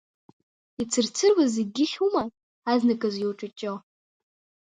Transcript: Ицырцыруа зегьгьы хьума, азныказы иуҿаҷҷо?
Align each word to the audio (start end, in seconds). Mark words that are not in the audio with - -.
Ицырцыруа 0.81 1.45
зегьгьы 1.55 1.85
хьума, 1.91 2.23
азныказы 2.71 3.19
иуҿаҷҷо? 3.21 3.73